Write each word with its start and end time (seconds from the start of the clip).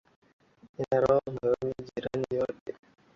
Nina 0.75 0.97
raha 1.03 1.29
moyoni 1.33 1.69
majira 1.69 2.09
yote, 2.35 2.71